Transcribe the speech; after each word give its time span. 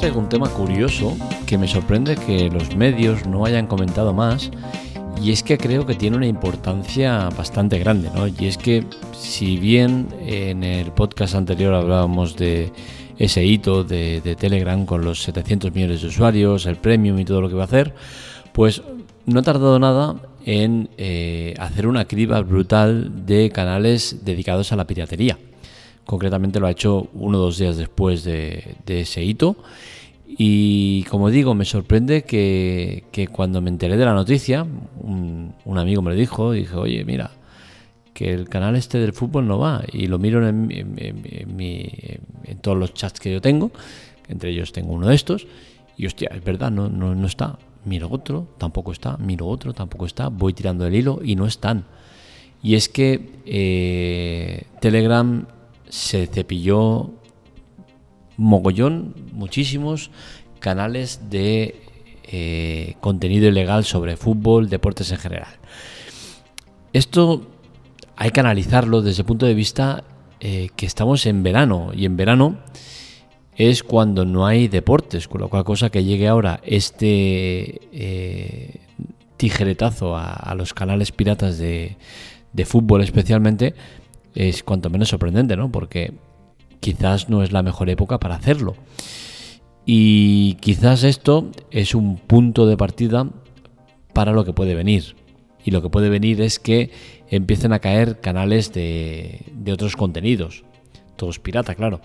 traigo 0.00 0.18
un 0.18 0.30
tema 0.30 0.48
curioso 0.48 1.14
que 1.44 1.58
me 1.58 1.68
sorprende 1.68 2.16
que 2.16 2.48
los 2.48 2.74
medios 2.74 3.26
no 3.26 3.44
hayan 3.44 3.66
comentado 3.66 4.14
más 4.14 4.50
y 5.22 5.30
es 5.30 5.42
que 5.42 5.58
creo 5.58 5.84
que 5.84 5.94
tiene 5.94 6.16
una 6.16 6.26
importancia 6.26 7.28
bastante 7.36 7.78
grande, 7.78 8.08
¿no? 8.14 8.26
Y 8.26 8.46
es 8.46 8.56
que 8.56 8.86
si 9.12 9.58
bien 9.58 10.08
en 10.24 10.64
el 10.64 10.90
podcast 10.92 11.34
anterior 11.34 11.74
hablábamos 11.74 12.34
de 12.36 12.72
ese 13.18 13.44
hito 13.44 13.84
de, 13.84 14.22
Telegram 14.38 14.86
con 14.86 15.04
los 15.04 15.22
700 15.22 15.74
millones 15.74 16.00
de 16.00 16.08
usuarios, 16.08 16.64
el 16.64 16.76
premium 16.76 17.18
y 17.18 17.26
todo 17.26 17.42
lo 17.42 17.50
que 17.50 17.56
va 17.56 17.62
a 17.62 17.66
hacer, 17.66 17.92
pues 18.54 18.82
no 19.26 19.40
ha 19.40 19.42
tardado 19.42 19.78
nada 19.78 20.16
en 20.46 20.88
eh, 20.96 21.52
hacer 21.58 21.86
una 21.86 22.06
criba 22.06 22.40
brutal 22.40 23.26
de 23.26 23.50
canales 23.50 24.24
dedicados 24.24 24.72
a 24.72 24.76
la 24.76 24.86
piratería. 24.86 25.36
Concretamente 26.04 26.58
lo 26.60 26.66
ha 26.66 26.70
hecho 26.70 27.08
uno 27.14 27.38
o 27.38 27.40
dos 27.40 27.58
días 27.58 27.76
después 27.76 28.24
de, 28.24 28.76
ese 28.86 29.22
hito. 29.22 29.56
Y 30.26 31.04
como 31.04 31.30
digo, 31.30 31.54
me 31.54 31.64
sorprende 31.64 32.22
que, 32.22 33.28
cuando 33.32 33.60
me 33.60 33.70
enteré 33.70 33.96
de 33.96 34.04
la 34.04 34.14
noticia, 34.14 34.66
un, 35.00 35.54
amigo 35.76 36.02
me 36.02 36.10
lo 36.10 36.16
dijo, 36.16 36.52
dije, 36.52 36.74
oye, 36.76 37.04
mira, 37.04 37.32
que 38.14 38.32
el 38.32 38.48
canal 38.48 38.76
este 38.76 38.98
del 38.98 39.12
fútbol 39.12 39.46
no 39.46 39.58
va. 39.58 39.82
Y 39.92 40.06
lo 40.06 40.18
miro 40.18 40.46
en, 40.46 40.68
en, 40.70 42.58
todos 42.60 42.78
los 42.78 42.94
chats 42.94 43.20
que 43.20 43.32
yo 43.32 43.40
tengo, 43.40 43.70
entre 44.28 44.50
ellos 44.50 44.72
tengo 44.72 44.92
uno 44.92 45.08
de 45.08 45.14
estos, 45.14 45.46
y 45.96 46.06
hostia, 46.06 46.30
es 46.34 46.42
verdad, 46.42 46.70
no, 46.70 46.88
no, 46.88 47.14
no 47.14 47.26
está. 47.26 47.58
Miro 47.84 48.08
otro, 48.10 48.46
tampoco 48.58 48.92
está, 48.92 49.16
miro 49.16 49.46
otro, 49.46 49.72
tampoco 49.72 50.06
está, 50.06 50.28
voy 50.28 50.52
tirando 50.52 50.86
el 50.86 50.94
hilo 50.94 51.20
y 51.22 51.34
no 51.34 51.46
están. 51.46 51.84
Y 52.62 52.74
es 52.74 52.88
que 52.88 53.40
eh, 53.46 54.64
Telegram 54.80 55.46
se 55.90 56.26
cepilló 56.26 57.10
mogollón, 58.36 59.14
muchísimos 59.32 60.10
canales 60.60 61.28
de 61.28 61.82
eh, 62.24 62.94
contenido 63.00 63.48
ilegal 63.48 63.84
sobre 63.84 64.16
fútbol, 64.16 64.70
deportes 64.70 65.10
en 65.12 65.18
general. 65.18 65.58
Esto 66.92 67.46
hay 68.16 68.30
que 68.30 68.40
analizarlo 68.40 69.02
desde 69.02 69.22
el 69.22 69.26
punto 69.26 69.46
de 69.46 69.54
vista 69.54 70.04
eh, 70.40 70.70
que 70.74 70.86
estamos 70.86 71.26
en 71.26 71.42
verano 71.42 71.90
y 71.94 72.06
en 72.06 72.16
verano 72.16 72.58
es 73.56 73.82
cuando 73.82 74.24
no 74.24 74.46
hay 74.46 74.68
deportes, 74.68 75.28
con 75.28 75.42
lo 75.42 75.48
cual 75.48 75.64
cosa 75.64 75.90
que 75.90 76.02
llegue 76.02 76.28
ahora 76.28 76.60
este 76.64 77.80
eh, 77.92 78.80
tijeretazo 79.36 80.16
a, 80.16 80.54
los 80.56 80.72
canales 80.72 81.12
piratas 81.12 81.58
de, 81.58 81.96
de 82.52 82.64
fútbol 82.64 83.02
especialmente, 83.02 83.74
es 84.34 84.62
cuanto 84.62 84.90
menos 84.90 85.08
sorprendente, 85.08 85.56
¿no? 85.56 85.70
Porque 85.70 86.14
quizás 86.80 87.28
no 87.28 87.42
es 87.42 87.52
la 87.52 87.62
mejor 87.62 87.90
época 87.90 88.18
para 88.18 88.36
hacerlo. 88.36 88.74
Y 89.86 90.54
quizás 90.54 91.04
esto 91.04 91.50
es 91.70 91.94
un 91.94 92.16
punto 92.16 92.66
de 92.66 92.76
partida 92.76 93.28
para 94.12 94.32
lo 94.32 94.44
que 94.44 94.52
puede 94.52 94.74
venir. 94.74 95.16
Y 95.64 95.70
lo 95.70 95.82
que 95.82 95.90
puede 95.90 96.08
venir 96.08 96.40
es 96.40 96.58
que 96.58 96.90
empiecen 97.28 97.72
a 97.72 97.80
caer 97.80 98.20
canales 98.20 98.72
de, 98.72 99.44
otros 99.72 99.96
contenidos. 99.96 100.64
Todos 101.16 101.38
pirata, 101.38 101.74
claro. 101.74 102.00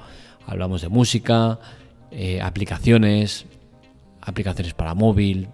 Hablamos 0.46 0.82
de 0.82 0.90
música, 0.90 1.60
eh, 2.12 2.42
aplicaciones, 2.42 3.46
aplicaciones 4.22 4.74
para 4.74 4.94
móvil, 4.94 5.48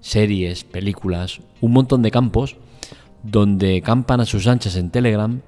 series, 0.00 0.64
películas, 0.64 1.40
un 1.60 1.72
montón 1.72 2.02
de 2.02 2.10
campos 2.10 2.56
donde 3.22 3.82
campan 3.82 4.20
a 4.20 4.26
sus 4.26 4.46
anchas 4.46 4.76
en 4.76 4.90
Telegram 4.90 5.40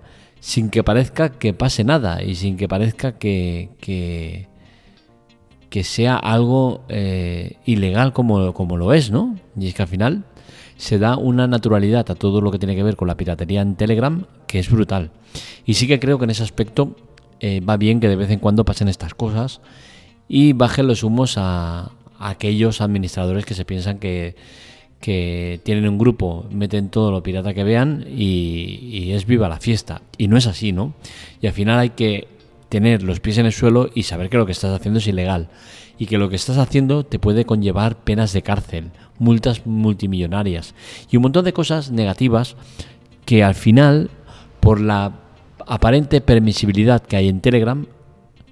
sin 0.44 0.68
que 0.68 0.84
parezca 0.84 1.30
que 1.30 1.54
pase 1.54 1.84
nada 1.84 2.22
y 2.22 2.34
sin 2.34 2.58
que 2.58 2.68
parezca 2.68 3.16
que, 3.16 3.70
que, 3.80 4.46
sea 5.82 6.16
algo 6.16 6.84
eh, 6.90 7.56
ilegal 7.64 8.12
como, 8.12 8.52
como 8.52 8.76
lo 8.76 8.92
es, 8.92 9.10
¿no? 9.10 9.36
Y 9.58 9.68
es 9.68 9.74
que 9.74 9.80
al 9.80 9.88
final 9.88 10.24
se 10.76 10.98
da 10.98 11.16
una 11.16 11.46
naturalidad 11.46 12.10
a 12.10 12.14
todo 12.14 12.42
lo 12.42 12.50
que 12.50 12.58
tiene 12.58 12.76
que 12.76 12.82
ver 12.82 12.94
con 12.94 13.08
la 13.08 13.16
piratería 13.16 13.62
en 13.62 13.74
Telegram 13.74 14.26
que 14.46 14.58
es 14.58 14.70
brutal. 14.70 15.12
Y 15.64 15.74
sí 15.74 15.88
que 15.88 15.98
creo 15.98 16.18
que 16.18 16.24
en 16.24 16.30
ese 16.30 16.42
aspecto 16.42 16.94
eh, 17.40 17.60
va 17.60 17.78
bien 17.78 17.98
que 17.98 18.08
de 18.08 18.16
vez 18.16 18.30
en 18.30 18.38
cuando 18.38 18.66
pasen 18.66 18.88
estas 18.88 19.14
cosas 19.14 19.62
y 20.28 20.52
bajen 20.52 20.86
los 20.86 21.04
humos 21.04 21.36
a 21.38 21.90
aquellos 22.18 22.82
administradores 22.82 23.46
que 23.46 23.54
se 23.54 23.64
piensan 23.64 23.98
que 23.98 24.36
que 25.04 25.60
tienen 25.64 25.86
un 25.86 25.98
grupo, 25.98 26.46
meten 26.50 26.88
todo 26.88 27.10
lo 27.10 27.22
pirata 27.22 27.52
que 27.52 27.62
vean 27.62 28.06
y, 28.08 29.10
es 29.12 29.26
viva 29.26 29.50
la 29.50 29.60
fiesta. 29.60 30.00
Y 30.16 30.28
no 30.28 30.38
es 30.38 30.46
así, 30.46 30.72
¿no? 30.72 30.94
Y 31.42 31.46
al 31.46 31.52
final 31.52 31.78
hay 31.78 31.90
que 31.90 32.26
tener 32.70 33.02
los 33.02 33.20
pies 33.20 33.36
en 33.36 33.44
el 33.44 33.52
suelo 33.52 33.90
y 33.94 34.04
saber 34.04 34.30
que 34.30 34.38
lo 34.38 34.46
que 34.46 34.52
estás 34.52 34.72
haciendo 34.72 35.00
es 35.00 35.06
ilegal. 35.06 35.50
Y 35.98 36.06
que 36.06 36.16
lo 36.16 36.30
que 36.30 36.36
estás 36.36 36.56
haciendo 36.56 37.04
te 37.04 37.18
puede 37.18 37.44
conllevar 37.44 37.96
penas 37.96 38.32
de 38.32 38.40
cárcel, 38.40 38.92
multas 39.18 39.66
multimillonarias 39.66 40.74
y 41.10 41.18
un 41.18 41.24
montón 41.24 41.44
de 41.44 41.52
cosas 41.52 41.90
negativas 41.90 42.56
que 43.26 43.44
al 43.44 43.54
final, 43.54 44.08
por 44.60 44.80
la 44.80 45.20
aparente 45.66 46.22
permisibilidad 46.22 47.02
que 47.02 47.16
hay 47.18 47.28
en 47.28 47.42
Telegram, 47.42 47.84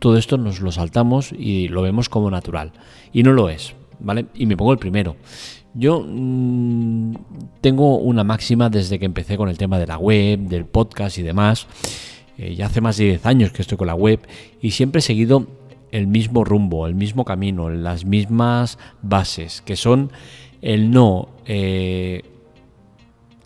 todo 0.00 0.18
esto 0.18 0.36
nos 0.36 0.60
lo 0.60 0.70
saltamos 0.70 1.32
y 1.32 1.68
lo 1.68 1.80
vemos 1.80 2.10
como 2.10 2.30
natural. 2.30 2.72
Y 3.10 3.22
no 3.22 3.32
lo 3.32 3.48
es, 3.48 3.72
¿vale? 4.00 4.26
Y 4.34 4.44
me 4.44 4.58
pongo 4.58 4.72
el 4.72 4.78
primero. 4.78 5.16
Yo 5.74 6.04
mm, 6.06 7.14
tengo 7.60 7.98
una 7.98 8.24
máxima 8.24 8.68
desde 8.68 8.98
que 8.98 9.06
empecé 9.06 9.36
con 9.36 9.48
el 9.48 9.56
tema 9.56 9.78
de 9.78 9.86
la 9.86 9.98
web, 9.98 10.40
del 10.40 10.66
podcast 10.66 11.18
y 11.18 11.22
demás. 11.22 11.66
Eh, 12.38 12.54
ya 12.54 12.66
hace 12.66 12.80
más 12.80 12.96
de 12.96 13.04
10 13.04 13.26
años 13.26 13.52
que 13.52 13.62
estoy 13.62 13.78
con 13.78 13.86
la 13.86 13.94
web 13.94 14.20
y 14.60 14.72
siempre 14.72 15.00
he 15.00 15.02
seguido 15.02 15.46
el 15.90 16.06
mismo 16.06 16.44
rumbo, 16.44 16.86
el 16.86 16.94
mismo 16.94 17.24
camino, 17.24 17.70
las 17.70 18.04
mismas 18.04 18.78
bases, 19.02 19.62
que 19.62 19.76
son 19.76 20.10
el 20.62 20.90
no 20.90 21.28
eh, 21.46 22.22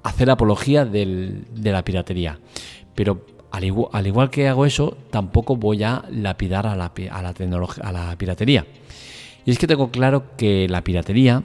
hacer 0.03 0.31
apología 0.31 0.85
de 0.85 1.45
la 1.63 1.85
piratería. 1.85 2.39
Pero 2.95 3.27
al 3.51 3.65
igual, 3.65 4.31
que 4.31 4.49
hago 4.49 4.67
eso, 4.67 4.97
tampoco 5.11 5.57
voy 5.57 5.83
a 5.83 6.05
lapidar 6.11 6.67
a 6.67 6.77
la, 6.77 6.93
a 7.11 7.19
a 7.19 7.93
la 7.93 8.19
piratería. 8.19 8.67
Y 9.45 9.51
es 9.53 9.59
que 9.59 9.67
tengo 9.67 9.91
claro 9.91 10.37
que 10.37 10.69
la 10.69 10.83
piratería 10.83 11.43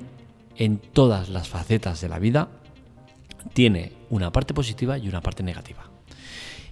en 0.61 0.77
todas 0.77 1.29
las 1.29 1.49
facetas 1.49 2.01
de 2.01 2.07
la 2.07 2.19
vida 2.19 2.49
tiene 3.53 3.93
una 4.11 4.31
parte 4.31 4.53
positiva 4.53 4.99
y 4.99 5.09
una 5.09 5.19
parte 5.19 5.41
negativa. 5.41 5.89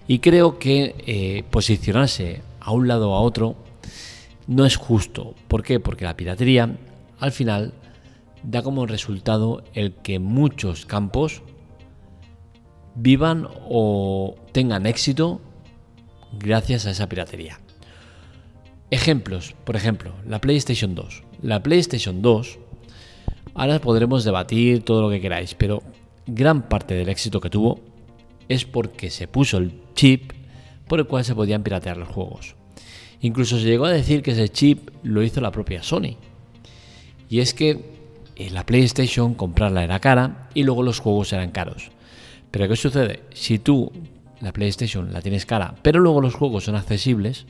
Y 0.06 0.20
creo 0.20 0.60
que 0.60 0.94
eh, 1.08 1.42
posicionarse 1.50 2.40
a 2.60 2.70
un 2.70 2.86
lado 2.86 3.10
o 3.10 3.16
a 3.16 3.20
otro 3.20 3.56
no 4.46 4.64
es 4.64 4.76
justo. 4.76 5.34
¿Por 5.48 5.64
qué? 5.64 5.80
Porque 5.80 6.04
la 6.04 6.16
piratería 6.16 6.78
al 7.18 7.32
final 7.32 7.74
da 8.44 8.62
como 8.62 8.86
resultado 8.86 9.64
el 9.74 9.92
que 9.94 10.20
muchos 10.20 10.86
campos 10.86 11.42
vivan 12.94 13.48
o 13.68 14.36
tengan 14.52 14.86
éxito 14.86 15.40
gracias 16.38 16.86
a 16.86 16.92
esa 16.92 17.08
piratería. 17.08 17.58
Ejemplos, 18.92 19.56
por 19.64 19.74
ejemplo, 19.74 20.14
la 20.24 20.40
PlayStation 20.40 20.94
2. 20.94 21.24
La 21.42 21.60
PlayStation 21.64 22.22
2 22.22 22.69
Ahora 23.60 23.78
podremos 23.78 24.24
debatir 24.24 24.82
todo 24.86 25.02
lo 25.02 25.10
que 25.10 25.20
queráis, 25.20 25.54
pero 25.54 25.82
gran 26.26 26.62
parte 26.62 26.94
del 26.94 27.10
éxito 27.10 27.42
que 27.42 27.50
tuvo 27.50 27.78
es 28.48 28.64
porque 28.64 29.10
se 29.10 29.28
puso 29.28 29.58
el 29.58 29.82
chip 29.94 30.32
por 30.88 30.98
el 30.98 31.06
cual 31.06 31.26
se 31.26 31.34
podían 31.34 31.62
piratear 31.62 31.98
los 31.98 32.08
juegos. 32.08 32.54
Incluso 33.20 33.58
se 33.58 33.66
llegó 33.66 33.84
a 33.84 33.90
decir 33.90 34.22
que 34.22 34.30
ese 34.30 34.48
chip 34.48 34.88
lo 35.02 35.22
hizo 35.22 35.42
la 35.42 35.52
propia 35.52 35.82
Sony. 35.82 36.16
Y 37.28 37.40
es 37.40 37.52
que 37.52 37.84
la 38.50 38.64
PlayStation 38.64 39.34
comprarla 39.34 39.84
era 39.84 40.00
cara 40.00 40.48
y 40.54 40.62
luego 40.62 40.82
los 40.82 40.98
juegos 40.98 41.30
eran 41.34 41.50
caros. 41.50 41.90
Pero 42.50 42.66
¿qué 42.66 42.76
sucede? 42.76 43.24
Si 43.34 43.58
tú 43.58 43.92
la 44.40 44.54
PlayStation 44.54 45.12
la 45.12 45.20
tienes 45.20 45.44
cara, 45.44 45.74
pero 45.82 46.00
luego 46.00 46.22
los 46.22 46.34
juegos 46.34 46.64
son 46.64 46.76
accesibles, 46.76 47.44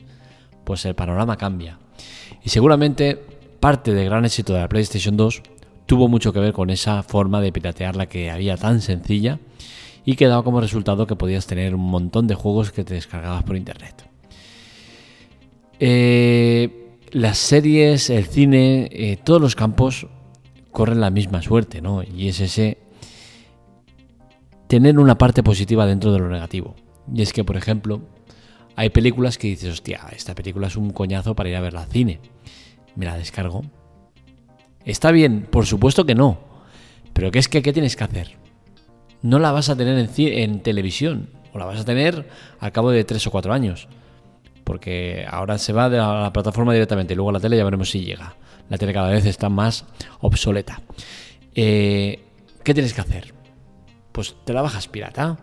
pues 0.65 0.83
el 0.83 0.93
panorama 0.93 1.37
cambia. 1.37 1.79
Y 2.43 2.49
seguramente 2.49 3.17
parte 3.61 3.93
del 3.93 4.09
gran 4.09 4.25
éxito 4.25 4.53
de 4.53 4.59
la 4.59 4.67
PlayStation 4.67 5.15
2 5.15 5.41
tuvo 5.91 6.07
mucho 6.07 6.31
que 6.31 6.39
ver 6.39 6.53
con 6.53 6.69
esa 6.69 7.03
forma 7.03 7.41
de 7.41 7.51
piratearla 7.51 8.05
que 8.05 8.31
había 8.31 8.55
tan 8.55 8.79
sencilla 8.79 9.39
y 10.05 10.15
que 10.15 10.27
daba 10.27 10.41
como 10.41 10.61
resultado 10.61 11.05
que 11.05 11.17
podías 11.17 11.47
tener 11.47 11.75
un 11.75 11.81
montón 11.81 12.27
de 12.27 12.33
juegos 12.33 12.71
que 12.71 12.85
te 12.85 12.93
descargabas 12.93 13.43
por 13.43 13.57
internet. 13.57 14.09
Eh, 15.81 16.97
las 17.11 17.37
series, 17.37 18.09
el 18.09 18.23
cine, 18.23 18.87
eh, 18.89 19.17
todos 19.21 19.41
los 19.41 19.57
campos 19.57 20.07
corren 20.71 21.01
la 21.01 21.09
misma 21.09 21.41
suerte, 21.41 21.81
¿no? 21.81 22.03
Y 22.03 22.29
es 22.29 22.39
ese 22.39 22.77
tener 24.67 24.97
una 24.97 25.17
parte 25.17 25.43
positiva 25.43 25.85
dentro 25.85 26.13
de 26.13 26.19
lo 26.19 26.29
negativo. 26.29 26.73
Y 27.13 27.21
es 27.21 27.33
que, 27.33 27.43
por 27.43 27.57
ejemplo, 27.57 27.99
hay 28.77 28.91
películas 28.91 29.37
que 29.37 29.49
dices, 29.49 29.73
hostia, 29.73 30.07
esta 30.15 30.35
película 30.35 30.67
es 30.67 30.77
un 30.77 30.91
coñazo 30.91 31.35
para 31.35 31.49
ir 31.49 31.57
a 31.57 31.61
verla 31.61 31.81
al 31.81 31.91
cine. 31.91 32.21
Me 32.95 33.03
la 33.03 33.17
descargo 33.17 33.63
¿Está 34.85 35.11
bien? 35.11 35.47
Por 35.49 35.65
supuesto 35.65 36.05
que 36.05 36.15
no. 36.15 36.39
Pero 37.13 37.31
¿qué 37.31 37.39
es 37.39 37.47
que 37.47 37.61
qué 37.61 37.73
tienes 37.73 37.95
que 37.95 38.03
hacer? 38.03 38.37
No 39.21 39.39
la 39.39 39.51
vas 39.51 39.69
a 39.69 39.75
tener 39.75 40.09
en, 40.17 40.59
televisión, 40.61 41.29
o 41.53 41.59
la 41.59 41.65
vas 41.65 41.79
a 41.79 41.85
tener 41.85 42.27
al 42.59 42.71
cabo 42.71 42.91
de 42.91 43.03
tres 43.03 43.25
o 43.27 43.31
cuatro 43.31 43.53
años. 43.53 43.87
Porque 44.63 45.25
ahora 45.29 45.57
se 45.57 45.73
va 45.73 45.89
de 45.89 45.97
la, 45.97 46.31
plataforma 46.33 46.73
directamente 46.73 47.13
y 47.13 47.15
luego 47.15 47.31
la 47.31 47.39
tele 47.39 47.57
ya 47.57 47.63
veremos 47.63 47.89
si 47.89 48.01
llega. 48.01 48.35
La 48.69 48.77
tele 48.77 48.93
cada 48.93 49.09
vez 49.09 49.25
está 49.25 49.49
más 49.49 49.85
obsoleta. 50.21 50.81
Eh, 51.53 52.19
¿Qué 52.63 52.73
tienes 52.73 52.93
que 52.93 53.01
hacer? 53.01 53.33
Pues 54.11 54.35
te 54.45 54.53
la 54.53 54.61
bajas 54.61 54.87
pirata. 54.87 55.37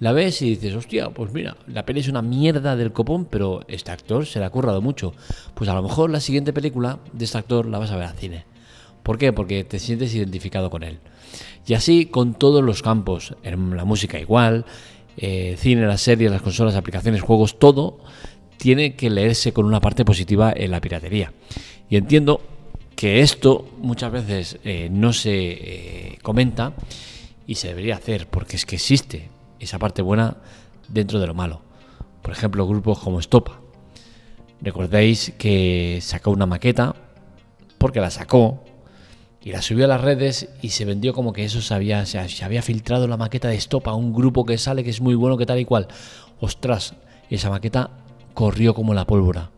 La 0.00 0.12
ves 0.12 0.42
y 0.42 0.50
dices, 0.50 0.76
hostia, 0.76 1.10
pues 1.10 1.32
mira, 1.32 1.56
la 1.66 1.84
peli 1.84 2.00
es 2.00 2.08
una 2.08 2.22
mierda 2.22 2.76
del 2.76 2.92
copón, 2.92 3.24
pero 3.24 3.62
este 3.66 3.90
actor 3.90 4.26
se 4.26 4.38
le 4.38 4.44
ha 4.44 4.50
currado 4.50 4.80
mucho. 4.80 5.12
Pues 5.54 5.68
a 5.68 5.74
lo 5.74 5.82
mejor 5.82 6.10
la 6.10 6.20
siguiente 6.20 6.52
película 6.52 7.00
de 7.12 7.24
este 7.24 7.36
actor 7.36 7.66
la 7.66 7.78
vas 7.78 7.90
a 7.90 7.96
ver 7.96 8.06
al 8.06 8.14
cine. 8.14 8.44
¿Por 9.08 9.16
qué? 9.16 9.32
Porque 9.32 9.64
te 9.64 9.78
sientes 9.78 10.14
identificado 10.14 10.68
con 10.68 10.82
él. 10.82 10.98
Y 11.66 11.72
así 11.72 12.04
con 12.04 12.34
todos 12.34 12.62
los 12.62 12.82
campos, 12.82 13.34
en 13.42 13.74
la 13.74 13.86
música 13.86 14.20
igual, 14.20 14.66
eh, 15.16 15.56
cine, 15.58 15.86
las 15.86 16.02
series, 16.02 16.30
las 16.30 16.42
consolas, 16.42 16.74
aplicaciones, 16.74 17.22
juegos, 17.22 17.58
todo 17.58 18.00
tiene 18.58 18.96
que 18.96 19.08
leerse 19.08 19.54
con 19.54 19.64
una 19.64 19.80
parte 19.80 20.04
positiva 20.04 20.52
en 20.54 20.72
la 20.72 20.82
piratería. 20.82 21.32
Y 21.88 21.96
entiendo 21.96 22.42
que 22.94 23.22
esto 23.22 23.66
muchas 23.78 24.12
veces 24.12 24.58
eh, 24.62 24.90
no 24.92 25.14
se 25.14 25.30
eh, 25.32 26.18
comenta 26.20 26.74
y 27.46 27.54
se 27.54 27.68
debería 27.68 27.94
hacer, 27.94 28.26
porque 28.26 28.56
es 28.56 28.66
que 28.66 28.76
existe 28.76 29.30
esa 29.58 29.78
parte 29.78 30.02
buena 30.02 30.36
dentro 30.86 31.18
de 31.18 31.28
lo 31.28 31.32
malo. 31.32 31.62
Por 32.20 32.32
ejemplo, 32.32 32.68
grupos 32.68 32.98
como 32.98 33.20
Estopa. 33.20 33.58
Recordéis 34.60 35.32
que 35.38 35.98
sacó 36.02 36.30
una 36.30 36.44
maqueta, 36.44 36.94
porque 37.78 38.02
la 38.02 38.10
sacó, 38.10 38.67
y 39.48 39.50
la 39.50 39.62
subió 39.62 39.86
a 39.86 39.88
las 39.88 40.02
redes 40.02 40.50
y 40.60 40.68
se 40.68 40.84
vendió 40.84 41.14
como 41.14 41.32
que 41.32 41.42
eso 41.42 41.62
se 41.62 41.72
había, 41.72 42.04
se, 42.04 42.18
había 42.44 42.60
filtrado 42.60 43.08
la 43.08 43.16
maqueta 43.16 43.48
de 43.48 43.54
Estopa, 43.54 43.94
un 43.94 44.12
grupo 44.12 44.44
que 44.44 44.58
sale 44.58 44.84
que 44.84 44.90
es 44.90 45.00
muy 45.00 45.14
bueno, 45.14 45.38
que 45.38 45.46
tal 45.46 45.58
y 45.58 45.64
cual. 45.64 45.88
Ostras, 46.38 46.96
esa 47.30 47.48
maqueta 47.48 47.88
corrió 48.34 48.74
como 48.74 48.92
la 48.92 49.06
pólvora. 49.06 49.48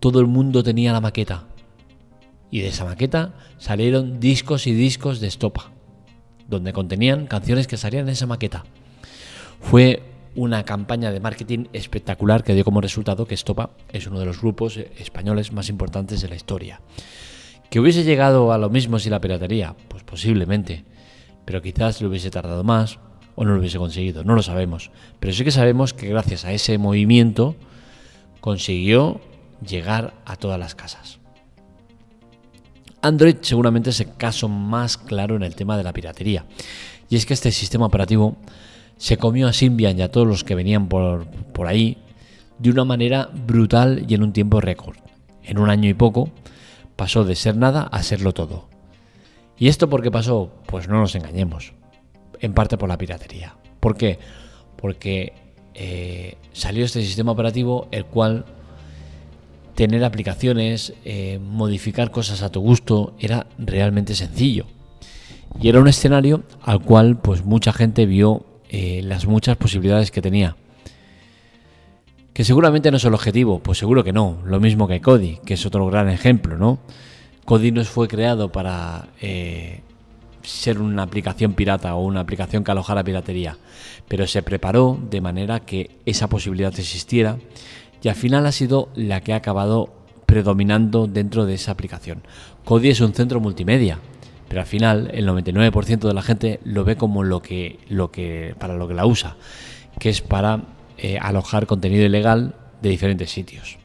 Todo 0.00 0.20
el 0.20 0.26
mundo 0.26 0.62
tenía 0.62 0.92
la 0.92 1.00
maqueta. 1.00 1.44
Y 2.50 2.60
de 2.60 2.68
esa 2.68 2.84
maqueta 2.84 3.32
salieron 3.56 4.20
discos 4.20 4.66
y 4.66 4.74
discos 4.74 5.18
de 5.18 5.28
Estopa, 5.28 5.72
donde 6.46 6.74
contenían 6.74 7.26
canciones 7.26 7.66
que 7.66 7.78
salían 7.78 8.08
en 8.08 8.12
esa 8.12 8.26
maqueta. 8.26 8.64
Fue 9.62 10.02
una 10.34 10.64
campaña 10.64 11.10
de 11.10 11.20
marketing 11.20 11.68
espectacular 11.72 12.44
que 12.44 12.52
dio 12.52 12.66
como 12.66 12.82
resultado 12.82 13.26
que 13.26 13.34
Estopa 13.34 13.70
es 13.94 14.06
uno 14.06 14.20
de 14.20 14.26
los 14.26 14.42
grupos 14.42 14.76
españoles 14.76 15.52
más 15.52 15.70
importantes 15.70 16.20
de 16.20 16.28
la 16.28 16.34
historia. 16.34 16.82
¿Que 17.72 17.80
hubiese 17.80 18.04
llegado 18.04 18.52
a 18.52 18.58
lo 18.58 18.68
mismo 18.68 18.98
si 18.98 19.08
la 19.08 19.22
piratería? 19.22 19.74
Pues 19.88 20.02
posiblemente, 20.02 20.84
pero 21.46 21.62
quizás 21.62 22.02
lo 22.02 22.10
hubiese 22.10 22.30
tardado 22.30 22.62
más 22.64 22.98
o 23.34 23.46
no 23.46 23.52
lo 23.54 23.60
hubiese 23.60 23.78
conseguido, 23.78 24.24
no 24.24 24.34
lo 24.34 24.42
sabemos. 24.42 24.90
Pero 25.18 25.32
sí 25.32 25.42
que 25.42 25.50
sabemos 25.50 25.94
que 25.94 26.06
gracias 26.06 26.44
a 26.44 26.52
ese 26.52 26.76
movimiento 26.76 27.56
consiguió 28.42 29.22
llegar 29.66 30.12
a 30.26 30.36
todas 30.36 30.60
las 30.60 30.74
casas. 30.74 31.18
Android 33.00 33.36
seguramente 33.40 33.88
es 33.88 34.00
el 34.00 34.16
caso 34.18 34.50
más 34.50 34.98
claro 34.98 35.36
en 35.36 35.42
el 35.42 35.54
tema 35.54 35.78
de 35.78 35.84
la 35.84 35.94
piratería. 35.94 36.44
Y 37.08 37.16
es 37.16 37.24
que 37.24 37.32
este 37.32 37.52
sistema 37.52 37.86
operativo 37.86 38.36
se 38.98 39.16
comió 39.16 39.48
a 39.48 39.54
Symbian 39.54 39.98
y 39.98 40.02
a 40.02 40.10
todos 40.10 40.26
los 40.26 40.44
que 40.44 40.54
venían 40.54 40.88
por, 40.88 41.24
por 41.54 41.68
ahí 41.68 41.96
de 42.58 42.68
una 42.68 42.84
manera 42.84 43.30
brutal 43.32 44.04
y 44.06 44.12
en 44.12 44.24
un 44.24 44.34
tiempo 44.34 44.60
récord. 44.60 44.98
En 45.42 45.58
un 45.58 45.70
año 45.70 45.88
y 45.88 45.94
poco 45.94 46.30
pasó 47.02 47.24
de 47.24 47.34
ser 47.34 47.56
nada 47.56 47.82
a 47.90 48.00
serlo 48.04 48.32
todo. 48.32 48.68
¿Y 49.58 49.66
esto 49.66 49.88
por 49.88 50.04
qué 50.04 50.12
pasó? 50.12 50.52
Pues 50.66 50.86
no 50.86 51.00
nos 51.00 51.16
engañemos. 51.16 51.72
En 52.38 52.54
parte 52.54 52.78
por 52.78 52.88
la 52.88 52.96
piratería. 52.96 53.56
¿Por 53.80 53.96
qué? 53.96 54.20
Porque 54.76 55.32
eh, 55.74 56.36
salió 56.52 56.84
este 56.84 57.02
sistema 57.02 57.32
operativo 57.32 57.88
el 57.90 58.04
cual 58.04 58.44
tener 59.74 60.04
aplicaciones, 60.04 60.94
eh, 61.04 61.40
modificar 61.42 62.12
cosas 62.12 62.40
a 62.40 62.50
tu 62.50 62.60
gusto, 62.60 63.16
era 63.18 63.48
realmente 63.58 64.14
sencillo. 64.14 64.66
Y 65.60 65.70
era 65.70 65.80
un 65.80 65.88
escenario 65.88 66.44
al 66.62 66.82
cual 66.82 67.18
pues 67.18 67.44
mucha 67.44 67.72
gente 67.72 68.06
vio 68.06 68.46
eh, 68.68 69.00
las 69.02 69.26
muchas 69.26 69.56
posibilidades 69.56 70.12
que 70.12 70.22
tenía. 70.22 70.54
Que 72.32 72.44
seguramente 72.44 72.90
no 72.90 72.96
es 72.96 73.04
el 73.04 73.14
objetivo, 73.14 73.58
pues 73.58 73.78
seguro 73.78 74.02
que 74.02 74.12
no. 74.12 74.38
Lo 74.44 74.58
mismo 74.58 74.88
que 74.88 75.00
Kodi, 75.00 75.38
que 75.44 75.54
es 75.54 75.66
otro 75.66 75.86
gran 75.86 76.08
ejemplo, 76.08 76.56
¿no? 76.56 76.78
Kodi 77.44 77.72
no 77.72 77.84
fue 77.84 78.08
creado 78.08 78.50
para 78.50 79.08
eh, 79.20 79.80
ser 80.42 80.80
una 80.80 81.02
aplicación 81.02 81.54
pirata 81.54 81.94
o 81.94 82.04
una 82.04 82.20
aplicación 82.20 82.64
que 82.64 82.70
alojara 82.70 83.04
piratería, 83.04 83.58
pero 84.08 84.26
se 84.26 84.42
preparó 84.42 84.98
de 85.10 85.20
manera 85.20 85.60
que 85.60 85.90
esa 86.06 86.28
posibilidad 86.28 86.72
existiera 86.78 87.38
y 88.02 88.08
al 88.08 88.14
final 88.14 88.46
ha 88.46 88.52
sido 88.52 88.88
la 88.94 89.20
que 89.20 89.32
ha 89.32 89.36
acabado 89.36 89.92
predominando 90.26 91.06
dentro 91.06 91.46
de 91.46 91.54
esa 91.54 91.72
aplicación. 91.72 92.22
Kodi 92.64 92.90
es 92.90 93.00
un 93.00 93.12
centro 93.12 93.40
multimedia, 93.40 93.98
pero 94.48 94.60
al 94.60 94.66
final 94.66 95.10
el 95.12 95.26
99% 95.28 96.00
de 96.00 96.14
la 96.14 96.22
gente 96.22 96.60
lo 96.64 96.84
ve 96.84 96.96
como 96.96 97.22
lo 97.22 97.42
que, 97.42 97.78
lo 97.88 98.10
que, 98.10 98.54
para 98.58 98.74
lo 98.74 98.88
que 98.88 98.94
la 98.94 99.06
usa, 99.06 99.36
que 99.98 100.08
es 100.08 100.20
para 100.20 100.60
eh, 101.04 101.18
alojar 101.20 101.66
contenido 101.66 102.04
ilegal 102.04 102.54
de 102.80 102.88
diferentes 102.88 103.28
sitios. 103.28 103.76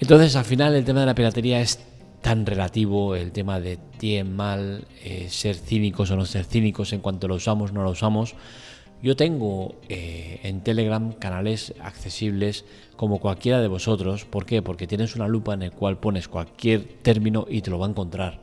Entonces, 0.00 0.34
al 0.34 0.44
final, 0.44 0.74
el 0.74 0.84
tema 0.84 0.98
de 0.98 1.06
la 1.06 1.14
piratería 1.14 1.60
es 1.60 1.78
tan 2.22 2.44
relativo, 2.44 3.14
el 3.14 3.30
tema 3.30 3.60
de 3.60 3.78
bien, 4.00 4.34
mal, 4.34 4.84
eh, 5.04 5.28
ser 5.30 5.54
cínicos 5.54 6.10
o 6.10 6.16
no 6.16 6.24
ser 6.24 6.44
cínicos 6.44 6.92
en 6.92 6.98
cuanto 6.98 7.28
lo 7.28 7.36
usamos, 7.36 7.72
no 7.72 7.84
lo 7.84 7.90
usamos. 7.90 8.34
Yo 9.00 9.14
tengo 9.14 9.76
eh, 9.88 10.40
en 10.42 10.62
Telegram 10.62 11.12
canales 11.12 11.72
accesibles 11.80 12.64
como 12.96 13.20
cualquiera 13.20 13.60
de 13.60 13.68
vosotros. 13.68 14.24
¿Por 14.24 14.44
qué? 14.44 14.60
Porque 14.60 14.88
tienes 14.88 15.14
una 15.14 15.28
lupa 15.28 15.54
en 15.54 15.62
el 15.62 15.70
cual 15.70 16.00
pones 16.00 16.26
cualquier 16.26 16.82
término 17.02 17.46
y 17.48 17.62
te 17.62 17.70
lo 17.70 17.78
va 17.78 17.86
a 17.86 17.90
encontrar. 17.90 18.40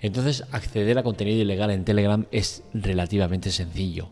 Entonces, 0.00 0.44
acceder 0.52 0.96
a 0.96 1.02
contenido 1.02 1.42
ilegal 1.42 1.72
en 1.72 1.84
Telegram 1.84 2.24
es 2.30 2.62
relativamente 2.72 3.50
sencillo. 3.50 4.10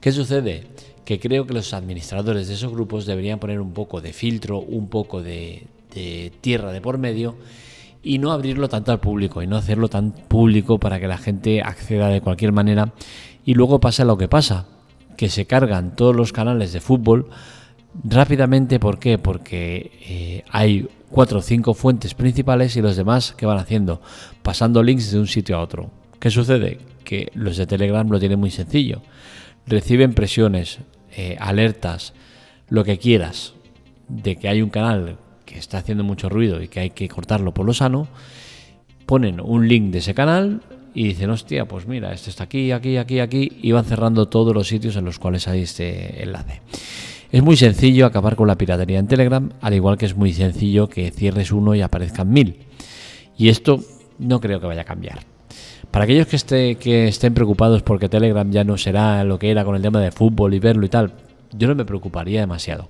¿Qué 0.00 0.12
sucede? 0.12 0.66
Que 1.04 1.20
creo 1.20 1.46
que 1.46 1.54
los 1.54 1.74
administradores 1.74 2.48
de 2.48 2.54
esos 2.54 2.72
grupos 2.72 3.06
deberían 3.06 3.38
poner 3.38 3.60
un 3.60 3.72
poco 3.72 4.00
de 4.00 4.12
filtro, 4.12 4.58
un 4.58 4.88
poco 4.88 5.22
de, 5.22 5.66
tierra 6.40 6.72
de 6.72 6.80
por 6.80 6.98
medio 6.98 7.36
y 8.02 8.18
no 8.18 8.32
abrirlo 8.32 8.68
tanto 8.68 8.90
al 8.90 9.00
público 9.00 9.42
y 9.42 9.46
no 9.46 9.56
hacerlo 9.56 9.88
tan 9.88 10.10
público 10.12 10.78
para 10.78 10.98
que 10.98 11.06
la 11.06 11.18
gente 11.18 11.62
acceda 11.62 12.08
de 12.08 12.20
cualquier 12.20 12.52
manera 12.52 12.92
y 13.44 13.54
luego 13.54 13.78
pasa 13.78 14.04
lo 14.04 14.16
que 14.16 14.26
pasa, 14.26 14.66
que 15.16 15.28
se 15.28 15.46
cargan 15.46 15.94
todos 15.94 16.16
los 16.16 16.32
canales 16.32 16.72
de 16.72 16.80
fútbol 16.80 17.28
rápidamente, 18.02 18.80
¿por 18.80 18.98
qué? 18.98 19.18
Porque 19.18 19.92
eh, 20.08 20.44
hay 20.50 20.88
cuatro 21.10 21.38
o 21.38 21.42
cinco 21.42 21.74
fuentes 21.74 22.14
principales 22.14 22.76
y 22.76 22.82
los 22.82 22.96
demás 22.96 23.32
que 23.32 23.46
van 23.46 23.58
haciendo, 23.58 24.00
pasando 24.42 24.82
links 24.82 25.12
de 25.12 25.20
un 25.20 25.28
sitio 25.28 25.56
a 25.56 25.62
otro. 25.62 25.90
¿Qué 26.18 26.30
sucede? 26.30 26.78
Que 27.04 27.30
los 27.34 27.56
de 27.56 27.66
Telegram 27.66 28.08
lo 28.08 28.18
tienen 28.18 28.40
muy 28.40 28.50
sencillo. 28.50 29.02
Reciben 29.66 30.14
presiones, 30.14 30.80
eh, 31.16 31.36
alertas, 31.40 32.14
lo 32.68 32.84
que 32.84 32.98
quieras, 32.98 33.54
de 34.08 34.36
que 34.36 34.48
hay 34.48 34.62
un 34.62 34.70
canal 34.70 35.16
que 35.44 35.58
está 35.58 35.78
haciendo 35.78 36.04
mucho 36.04 36.28
ruido 36.28 36.62
y 36.62 36.68
que 36.68 36.80
hay 36.80 36.90
que 36.90 37.08
cortarlo 37.08 37.52
por 37.52 37.66
lo 37.66 37.74
sano, 37.74 38.08
ponen 39.06 39.40
un 39.40 39.68
link 39.68 39.92
de 39.92 39.98
ese 39.98 40.14
canal 40.14 40.62
y 40.94 41.08
dicen, 41.08 41.30
hostia, 41.30 41.66
pues 41.66 41.86
mira, 41.86 42.12
este 42.12 42.30
está 42.30 42.44
aquí, 42.44 42.70
aquí, 42.70 42.96
aquí, 42.96 43.20
aquí, 43.20 43.52
y 43.62 43.72
van 43.72 43.84
cerrando 43.84 44.26
todos 44.26 44.54
los 44.54 44.68
sitios 44.68 44.96
en 44.96 45.04
los 45.04 45.18
cuales 45.18 45.48
hay 45.48 45.62
este 45.62 46.22
enlace. 46.22 46.62
Es 47.32 47.42
muy 47.42 47.56
sencillo 47.56 48.06
acabar 48.06 48.36
con 48.36 48.46
la 48.46 48.56
piratería 48.56 49.00
en 49.00 49.08
Telegram, 49.08 49.50
al 49.60 49.74
igual 49.74 49.98
que 49.98 50.06
es 50.06 50.16
muy 50.16 50.32
sencillo 50.32 50.88
que 50.88 51.10
cierres 51.10 51.50
uno 51.50 51.74
y 51.74 51.82
aparezcan 51.82 52.30
mil. 52.30 52.58
Y 53.36 53.48
esto 53.48 53.80
no 54.18 54.40
creo 54.40 54.60
que 54.60 54.66
vaya 54.66 54.82
a 54.82 54.84
cambiar. 54.84 55.33
Para 55.94 56.06
aquellos 56.06 56.26
que, 56.26 56.34
esté, 56.34 56.74
que 56.74 57.06
estén 57.06 57.34
preocupados 57.34 57.82
porque 57.82 58.08
Telegram 58.08 58.50
ya 58.50 58.64
no 58.64 58.76
será 58.76 59.22
lo 59.22 59.38
que 59.38 59.52
era 59.52 59.64
con 59.64 59.76
el 59.76 59.82
tema 59.82 60.00
de 60.00 60.10
fútbol 60.10 60.52
y 60.52 60.58
verlo 60.58 60.84
y 60.84 60.88
tal, 60.88 61.12
yo 61.52 61.68
no 61.68 61.76
me 61.76 61.84
preocuparía 61.84 62.40
demasiado. 62.40 62.88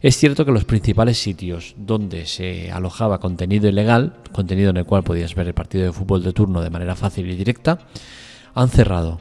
Es 0.00 0.16
cierto 0.16 0.46
que 0.46 0.52
los 0.52 0.64
principales 0.64 1.18
sitios 1.18 1.74
donde 1.76 2.24
se 2.24 2.72
alojaba 2.72 3.20
contenido 3.20 3.68
ilegal, 3.68 4.14
contenido 4.32 4.70
en 4.70 4.78
el 4.78 4.86
cual 4.86 5.02
podías 5.02 5.34
ver 5.34 5.48
el 5.48 5.52
partido 5.52 5.84
de 5.84 5.92
fútbol 5.92 6.22
de 6.22 6.32
turno 6.32 6.62
de 6.62 6.70
manera 6.70 6.96
fácil 6.96 7.30
y 7.30 7.36
directa, 7.36 7.80
han 8.54 8.70
cerrado. 8.70 9.20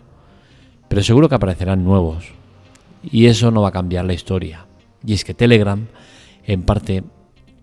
Pero 0.88 1.04
seguro 1.04 1.28
que 1.28 1.36
aparecerán 1.36 1.84
nuevos. 1.84 2.32
Y 3.04 3.26
eso 3.26 3.52
no 3.52 3.62
va 3.62 3.68
a 3.68 3.74
cambiar 3.74 4.06
la 4.06 4.14
historia. 4.14 4.68
Y 5.06 5.12
es 5.12 5.26
que 5.26 5.34
Telegram, 5.34 5.86
en 6.46 6.62
parte, 6.64 7.04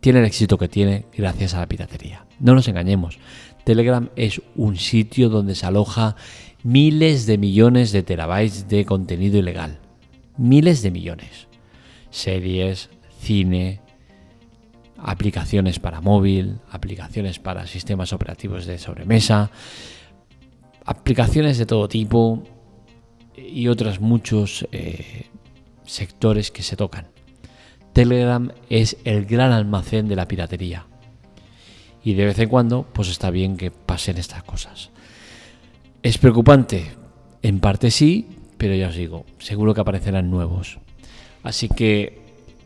tiene 0.04 0.18
el 0.18 0.26
éxito 0.26 0.58
que 0.58 0.68
tiene 0.68 1.06
gracias 1.16 1.54
a 1.54 1.61
la 1.61 1.66
piratería. 1.66 2.26
No 2.38 2.54
nos 2.54 2.68
engañemos. 2.68 3.18
Telegram 3.64 4.11
es 4.16 4.42
un 4.54 4.76
sitio 4.76 5.30
donde 5.30 5.54
se 5.54 5.64
aloja 5.64 6.14
miles 6.62 7.25
de 7.25 7.38
millones 7.38 7.90
de 7.90 8.02
terabytes 8.02 8.68
de 8.68 8.84
contenido 8.84 9.38
ilegal. 9.38 9.78
Miles 10.37 10.82
de 10.82 10.90
millones. 10.90 11.49
Series, 12.11 12.90
cine, 13.18 13.80
aplicaciones 14.99 15.78
para 15.78 16.02
móvil, 16.02 16.58
aplicaciones 16.70 17.38
para 17.38 17.66
sistemas 17.66 18.12
operativos 18.12 18.66
de 18.66 18.76
sobremesa, 18.76 19.50
aplicaciones 20.84 21.56
de 21.56 21.64
todo 21.64 21.88
tipo 21.88 22.42
y 23.34 23.68
otros 23.68 24.00
muchos 24.00 24.68
eh, 24.70 25.30
sectores 25.87 26.50
que 26.50 26.62
se 26.62 26.76
tocan. 26.76 27.06
Telegram 27.94 28.52
es 28.68 28.98
el 29.04 29.24
gran 29.24 29.52
almacén 29.52 30.08
de 30.08 30.16
la 30.16 30.28
piratería 30.28 30.86
Y 32.04 32.12
de 32.14 32.26
vez 32.26 32.38
en 32.38 32.50
cuando, 32.50 32.86
pues 32.92 33.08
está 33.08 33.30
bien 33.30 33.56
que 33.56 33.70
pasen 33.70 34.18
estas 34.18 34.42
cosas. 34.42 34.90
¿Es 36.02 36.18
preocupante? 36.18 36.90
En 37.40 37.60
parte 37.60 37.90
sí, 37.90 38.28
pero 38.58 38.74
ya 38.74 38.88
os 38.88 38.96
digo, 38.96 39.24
seguro 39.38 39.72
que 39.72 39.80
aparecerán 39.80 40.30
nuevos. 40.30 40.78
Así 41.42 41.68
que 41.68 42.22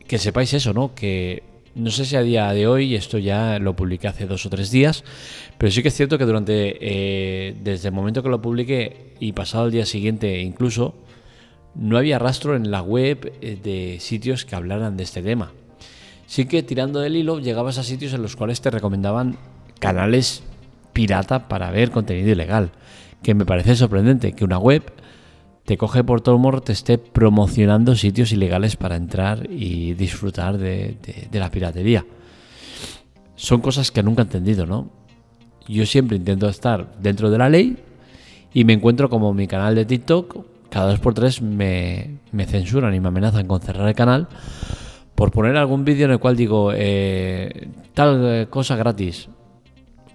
que 0.09 0.17
sepáis 0.17 0.53
eso, 0.53 0.73
¿no? 0.73 0.95
Que 0.95 1.43
no 1.75 1.91
sé 1.91 2.03
si 2.03 2.15
a 2.15 2.23
día 2.23 2.51
de 2.51 2.67
hoy, 2.67 2.95
esto 2.95 3.19
ya 3.19 3.59
lo 3.59 3.75
publiqué 3.75 4.07
hace 4.07 4.25
dos 4.25 4.45
o 4.45 4.49
tres 4.49 4.71
días, 4.71 5.03
pero 5.57 5.71
sí 5.71 5.83
que 5.83 5.89
es 5.89 5.93
cierto 5.93 6.17
que 6.17 6.25
durante, 6.25 6.77
eh, 6.81 7.55
desde 7.61 7.89
el 7.89 7.93
momento 7.93 8.23
que 8.23 8.29
lo 8.29 8.41
publiqué 8.41 9.13
y 9.19 9.33
pasado 9.33 9.67
el 9.67 9.71
día 9.71 9.85
siguiente 9.85 10.41
incluso, 10.41 10.95
no 11.75 11.97
había 11.97 12.19
rastro 12.19 12.55
en 12.55 12.71
la 12.71 12.81
web 12.81 13.33
eh, 13.41 13.57
de 13.61 13.99
sitios 13.99 14.45
que 14.45 14.55
hablaran 14.55 14.97
de 14.97 15.03
este 15.03 15.21
tema. 15.21 15.51
Sí 16.25 16.45
que 16.45 16.63
tirando 16.63 16.99
del 16.99 17.15
hilo 17.15 17.39
llegabas 17.39 17.77
a 17.77 17.83
sitios 17.83 18.13
en 18.13 18.21
los 18.21 18.35
cuales 18.35 18.61
te 18.61 18.69
recomendaban 18.69 19.37
canales 19.79 20.43
pirata 20.93 21.47
para 21.47 21.71
ver 21.71 21.91
contenido 21.91 22.29
ilegal, 22.29 22.71
que 23.23 23.33
me 23.33 23.45
parece 23.45 23.75
sorprendente 23.75 24.33
que 24.33 24.45
una 24.45 24.57
web 24.57 24.83
te 25.69 25.77
coge 25.77 26.03
por 26.03 26.21
todo 26.21 26.37
morro, 26.39 26.61
te 26.61 26.71
esté 26.71 26.97
promocionando 26.97 27.95
sitios 27.95 28.31
ilegales 28.31 28.75
para 28.75 28.95
entrar 28.95 29.47
y 29.51 29.93
disfrutar 29.93 30.57
de, 30.57 30.97
la 31.31 31.51
piratería. 31.51 32.05
Son 33.35 33.61
cosas 33.61 33.91
que 33.91 34.01
nunca 34.01 34.23
he 34.23 34.25
entendido, 34.25 34.65
¿no? 34.65 34.89
Yo 35.67 35.85
siempre 35.85 36.17
intento 36.17 36.49
estar 36.49 36.97
dentro 36.99 37.29
de 37.29 37.37
la 37.37 37.49
ley 37.49 37.77
y 38.51 38.63
me 38.63 38.73
encuentro 38.73 39.11
como 39.11 39.31
mi 39.31 39.45
canal 39.45 39.75
de 39.75 39.85
TikTok, 39.85 40.43
cada 40.69 40.87
dos 40.87 40.99
por 40.99 41.13
tres 41.13 41.41
me, 41.41 42.19
censuran 42.47 42.93
y 42.93 42.99
me 42.99 43.07
amenazan 43.07 43.47
con 43.47 43.61
cerrar 43.61 43.87
el 43.87 43.95
canal 43.95 44.27
por 45.15 45.31
poner 45.31 45.57
algún 45.57 45.83
vídeo 45.83 46.05
en 46.05 46.11
el 46.11 46.19
cual 46.19 46.35
digo 46.35 46.71
eh, 46.73 47.67
tal 47.93 48.47
cosa 48.49 48.75
gratis 48.75 49.29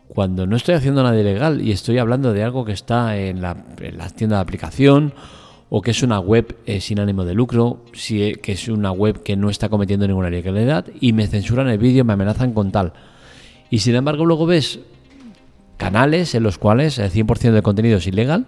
cuando 0.08 0.46
no 0.46 0.56
estoy 0.56 0.75
haciendo 0.75 1.02
nada 1.02 1.18
ilegal 1.18 1.61
y 1.61 1.73
estoy 1.73 1.99
hablando 1.99 2.32
de 2.32 2.44
algo 2.44 2.64
que 2.64 2.73
está 2.73 3.16
en 3.16 3.42
la, 3.42 3.56
en 3.80 3.99
la 3.99 4.08
tienda 4.11 4.37
de 4.37 4.42
aplicación 4.42 5.12
o 5.70 5.82
que 5.82 5.90
es 5.90 6.02
una 6.04 6.20
web 6.20 6.56
eh, 6.66 6.80
sin 6.80 7.00
ánimo 7.00 7.25
de 7.25 7.34
lucro, 7.34 7.82
si, 7.92 8.23
eh, 8.23 8.34
que 8.37 8.52
es 8.52 8.68
una 8.68 8.92
web 8.92 9.25
que 9.25 9.34
no 9.34 9.50
está 9.50 9.68
cometiendo 9.68 10.06
ninguna 10.06 10.28
ilegalidad 10.28 10.87
y 11.00 11.12
me 11.12 11.26
censuran 11.26 11.68
el 11.68 11.78
vídeo, 11.78 12.04
me 12.04 12.12
amenazan 12.12 12.52
con 12.52 12.70
tal. 12.70 12.92
Y 13.70 13.80
sin 13.80 13.96
embargo 13.96 14.25
luego 14.25 14.46
ves 14.46 14.78
canales 15.76 16.34
en 16.37 16.44
los 16.44 16.58
cuales 16.58 16.99
el 16.99 17.11
100% 17.11 17.50
del 17.50 17.62
contenido 17.62 17.99
es 17.99 18.06
ilegal, 18.06 18.46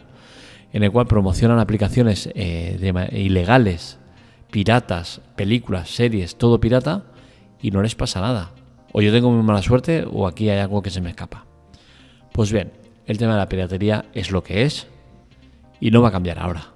en 0.73 0.83
el 0.83 0.93
cual 0.93 1.07
promocionan 1.07 1.59
aplicaciones 1.59 2.29
eh, 2.35 3.09
ilegales, 3.13 3.99
piratas, 4.51 5.21
películas, 5.37 5.91
series, 5.91 6.37
todo 6.37 6.61
pirata, 6.61 7.05
y 7.61 7.71
no 7.71 7.83
les 7.83 7.95
pasa 7.95 8.21
nada. 8.21 8.53
O 8.93 9.01
yo 9.01 9.13
tengo 9.13 9.31
muy 9.31 9.43
mala 9.43 9.63
suerte 9.63 10.07
o 10.11 10.27
aquí 10.27 10.49
hay 10.49 10.59
algo 10.59 10.83
que 10.83 10.91
se 10.91 11.01
me 11.01 11.11
escapa. 11.11 11.47
Pues 12.33 12.53
bien, 12.53 12.73
el 13.07 13.19
tema 13.19 13.33
de 13.33 13.39
la 13.39 13.49
piratería 13.49 14.07
es 14.13 14.31
lo 14.31 14.43
que 14.43 14.63
es 14.63 14.87
y 15.81 15.91
no 15.91 16.03
va 16.03 16.09
a 16.09 16.13
cambiar 16.13 16.39
ahora. 16.39 16.73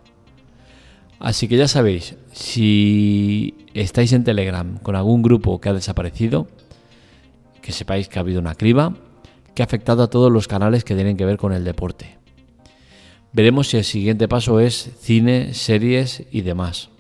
Así 1.19 1.49
que 1.49 1.57
ya 1.57 1.69
sabéis, 1.69 2.17
si 2.33 3.55
estáis 3.75 4.13
en 4.13 4.25
Telegram 4.25 4.79
con 4.79 4.97
algún 4.97 5.23
grupo 5.23 5.61
que 5.61 5.69
ha 5.69 5.75
desaparecido, 5.75 6.49
que 7.61 7.73
sepáis 7.73 8.09
que 8.09 8.19
ha 8.19 8.23
habido 8.23 8.41
una 8.41 8.55
criba 8.55 8.95
que 9.55 9.63
ha 9.63 9.67
afectado 9.67 10.03
a 10.03 10.09
todos 10.09 10.33
los 10.33 10.49
canales 10.49 10.85
que 10.85 10.95
tienen 10.95 11.17
que 11.17 11.27
ver 11.27 11.37
con 11.37 11.53
el 11.53 11.65
deporte. 11.65 12.20
Veremos 13.33 13.69
si 13.69 13.77
el 13.77 13.85
siguiente 13.85 14.29
paso 14.29 14.61
es 14.61 14.91
cine, 15.01 15.55
series 15.55 16.25
y 16.33 16.41
demás. 16.41 16.91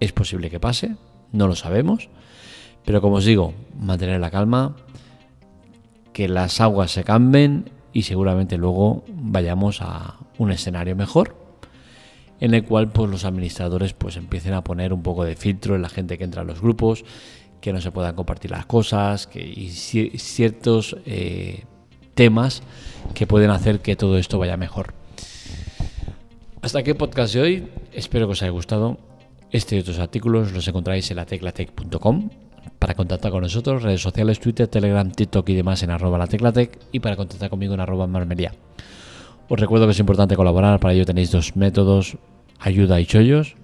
Es 0.00 0.12
posible 0.12 0.50
que 0.50 0.60
pase, 0.60 0.96
no 1.30 1.46
lo 1.46 1.54
sabemos, 1.54 2.08
pero 2.84 3.00
como 3.00 3.16
os 3.16 3.24
digo, 3.24 3.52
mantener 3.78 4.20
la 4.20 4.30
calma, 4.30 4.76
que 6.12 6.28
las 6.28 6.60
aguas 6.60 6.90
se 6.90 7.04
cambien 7.04 7.70
y 7.92 8.02
seguramente 8.02 8.56
luego 8.56 9.04
vayamos 9.08 9.82
a 9.82 10.16
un 10.38 10.50
escenario 10.52 10.96
mejor 10.96 11.42
en 12.42 12.54
el 12.54 12.64
cual 12.64 12.90
pues 12.90 13.08
los 13.08 13.24
administradores 13.24 13.92
pues 13.92 14.16
empiecen 14.16 14.54
a 14.54 14.64
poner 14.64 14.92
un 14.92 15.04
poco 15.04 15.24
de 15.24 15.36
filtro 15.36 15.76
en 15.76 15.82
la 15.82 15.88
gente 15.88 16.18
que 16.18 16.24
entra 16.24 16.42
a 16.42 16.44
los 16.44 16.60
grupos, 16.60 17.04
que 17.60 17.72
no 17.72 17.80
se 17.80 17.92
puedan 17.92 18.16
compartir 18.16 18.50
las 18.50 18.66
cosas, 18.66 19.28
que 19.28 19.40
y 19.40 19.68
ciertos 19.70 20.96
eh, 21.06 21.62
temas 22.14 22.64
que 23.14 23.28
pueden 23.28 23.50
hacer 23.50 23.78
que 23.78 23.94
todo 23.94 24.18
esto 24.18 24.38
vaya 24.38 24.56
mejor. 24.56 25.01
Hasta 26.62 26.78
aquí 26.78 26.90
el 26.90 26.96
podcast 26.96 27.34
de 27.34 27.40
hoy, 27.40 27.68
espero 27.92 28.28
que 28.28 28.32
os 28.34 28.42
haya 28.42 28.52
gustado. 28.52 28.96
Este 29.50 29.74
y 29.74 29.80
otros 29.80 29.98
artículos 29.98 30.52
los 30.52 30.68
encontráis 30.68 31.10
en 31.10 31.16
la 31.16 31.26
teclatec.com. 31.26 32.30
Para 32.78 32.94
contactar 32.94 33.32
con 33.32 33.42
nosotros, 33.42 33.82
redes 33.82 34.00
sociales, 34.00 34.38
Twitter, 34.38 34.68
Telegram, 34.68 35.10
TikTok 35.10 35.48
y 35.48 35.54
demás 35.54 35.82
en 35.82 35.90
arroba 35.90 36.18
la 36.18 36.28
teclatec 36.28 36.78
y 36.92 37.00
para 37.00 37.16
contactar 37.16 37.50
conmigo 37.50 37.74
en 37.74 37.80
arroba 37.80 38.06
marmería. 38.06 38.52
Os 39.48 39.58
recuerdo 39.58 39.86
que 39.86 39.90
es 39.90 39.98
importante 39.98 40.36
colaborar, 40.36 40.78
para 40.78 40.94
ello 40.94 41.04
tenéis 41.04 41.32
dos 41.32 41.56
métodos, 41.56 42.16
ayuda 42.60 43.00
y 43.00 43.06
chollos, 43.06 43.56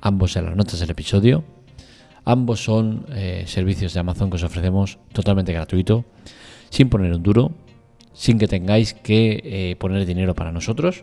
ambos 0.00 0.36
en 0.36 0.44
las 0.44 0.54
notas 0.54 0.78
del 0.78 0.90
episodio. 0.90 1.42
Ambos 2.24 2.62
son 2.62 3.04
eh, 3.10 3.46
servicios 3.48 3.94
de 3.94 4.00
Amazon 4.00 4.30
que 4.30 4.36
os 4.36 4.44
ofrecemos 4.44 5.00
totalmente 5.12 5.52
gratuito, 5.52 6.04
sin 6.70 6.88
poner 6.88 7.12
un 7.12 7.22
duro, 7.24 7.50
sin 8.12 8.38
que 8.38 8.46
tengáis 8.46 8.94
que 8.94 9.42
eh, 9.42 9.76
poner 9.76 10.06
dinero 10.06 10.36
para 10.36 10.52
nosotros. 10.52 11.02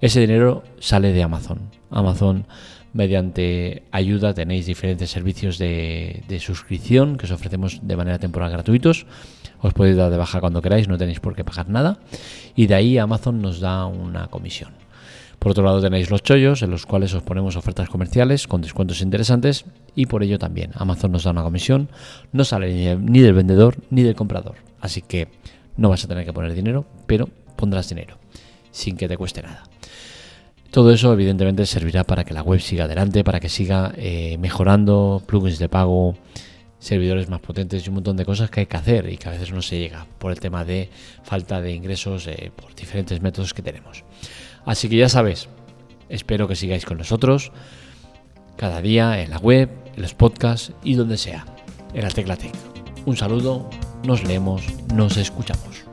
Ese 0.00 0.20
dinero 0.20 0.64
sale 0.78 1.12
de 1.12 1.22
Amazon. 1.22 1.70
Amazon, 1.90 2.46
mediante 2.92 3.84
ayuda, 3.90 4.34
tenéis 4.34 4.66
diferentes 4.66 5.10
servicios 5.10 5.58
de, 5.58 6.24
suscripción 6.40 7.16
que 7.16 7.26
os 7.26 7.32
ofrecemos 7.32 7.80
de 7.82 7.96
manera 7.96 8.18
temporal 8.18 8.50
gratuitos. 8.50 9.06
Os 9.60 9.72
podéis 9.72 9.96
dar 9.96 10.10
de 10.10 10.16
baja 10.16 10.40
cuando 10.40 10.62
queráis, 10.62 10.88
no 10.88 10.98
tenéis 10.98 11.20
por 11.20 11.34
qué 11.34 11.44
pagar 11.44 11.68
nada. 11.68 11.98
Y 12.54 12.66
de 12.66 12.74
ahí 12.74 12.98
Amazon 12.98 13.40
nos 13.40 13.60
da 13.60 13.86
una 13.86 14.28
comisión. 14.28 14.72
Por 15.38 15.52
otro 15.52 15.64
lado 15.64 15.80
tenéis 15.80 16.10
los 16.10 16.22
chollos, 16.22 16.62
en 16.62 16.70
los 16.70 16.86
cuales 16.86 17.12
os 17.12 17.22
ponemos 17.22 17.56
ofertas 17.56 17.88
comerciales 17.88 18.46
con 18.46 18.62
descuentos 18.62 19.02
interesantes 19.02 19.66
y 19.94 20.06
por 20.06 20.22
ello 20.22 20.38
también 20.38 20.70
Amazon 20.74 21.12
nos 21.12 21.24
da 21.24 21.32
una 21.32 21.42
comisión, 21.42 21.90
no 22.32 22.44
sale 22.44 22.96
ni 22.96 23.20
del 23.20 23.34
vendedor 23.34 23.76
ni 23.90 24.02
del 24.02 24.14
comprador. 24.14 24.56
Así 24.80 25.02
que 25.02 25.28
no 25.76 25.90
vas 25.90 26.04
a 26.04 26.08
tener 26.08 26.24
que 26.24 26.32
poner 26.32 26.54
dinero, 26.54 26.86
pero 27.06 27.28
pondrás 27.56 27.88
dinero 27.88 28.16
sin 28.70 28.96
que 28.96 29.06
te 29.06 29.16
cueste 29.16 29.40
nada. 29.40 29.62
Todo 30.74 30.90
eso 30.90 31.12
evidentemente 31.12 31.66
servirá 31.66 32.02
para 32.02 32.24
que 32.24 32.34
la 32.34 32.42
web 32.42 32.58
siga 32.60 32.86
adelante, 32.86 33.22
para 33.22 33.38
que 33.38 33.48
siga 33.48 33.92
eh, 33.96 34.36
mejorando, 34.38 35.22
plugins 35.24 35.60
de 35.60 35.68
pago, 35.68 36.16
servidores 36.80 37.28
más 37.28 37.38
potentes 37.38 37.86
y 37.86 37.90
un 37.90 37.94
montón 37.94 38.16
de 38.16 38.24
cosas 38.24 38.50
que 38.50 38.58
hay 38.58 38.66
que 38.66 38.76
hacer 38.76 39.08
y 39.08 39.16
que 39.16 39.28
a 39.28 39.30
veces 39.30 39.52
no 39.52 39.62
se 39.62 39.78
llega 39.78 40.04
por 40.18 40.32
el 40.32 40.40
tema 40.40 40.64
de 40.64 40.90
falta 41.22 41.60
de 41.60 41.72
ingresos 41.72 42.26
eh, 42.26 42.50
por 42.56 42.74
diferentes 42.74 43.22
métodos 43.22 43.54
que 43.54 43.62
tenemos. 43.62 44.02
Así 44.66 44.88
que 44.88 44.96
ya 44.96 45.08
sabes, 45.08 45.48
espero 46.08 46.48
que 46.48 46.56
sigáis 46.56 46.84
con 46.84 46.98
nosotros 46.98 47.52
cada 48.56 48.82
día 48.82 49.22
en 49.22 49.30
la 49.30 49.38
web, 49.38 49.70
en 49.94 50.02
los 50.02 50.14
podcasts 50.14 50.72
y 50.82 50.94
donde 50.94 51.18
sea, 51.18 51.46
en 51.94 52.02
la 52.02 52.10
Tecla 52.10 52.36
Tech. 52.36 52.52
Un 53.06 53.16
saludo, 53.16 53.70
nos 54.04 54.24
leemos, 54.24 54.64
nos 54.92 55.18
escuchamos. 55.18 55.83